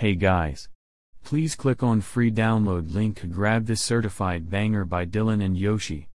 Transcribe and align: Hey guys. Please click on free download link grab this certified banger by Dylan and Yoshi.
Hey 0.00 0.14
guys. 0.14 0.70
Please 1.24 1.54
click 1.54 1.82
on 1.82 2.00
free 2.00 2.30
download 2.30 2.94
link 2.94 3.20
grab 3.30 3.66
this 3.66 3.82
certified 3.82 4.48
banger 4.48 4.86
by 4.86 5.04
Dylan 5.04 5.44
and 5.44 5.58
Yoshi. 5.58 6.08